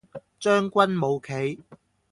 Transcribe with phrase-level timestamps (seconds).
[0.39, 1.61] 將軍冇棋